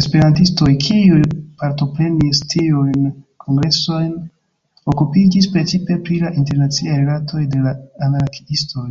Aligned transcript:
Esperantistoj, 0.00 0.68
kiuj 0.84 1.18
partoprenis 1.62 2.40
tiujn 2.52 3.10
kongresojn, 3.46 4.14
okupiĝis 4.94 5.50
precipe 5.58 5.98
pri 6.08 6.18
la 6.24 6.32
internaciaj 6.40 6.98
rilatoj 7.04 7.44
de 7.58 7.62
la 7.68 7.76
anarkiistoj. 8.10 8.88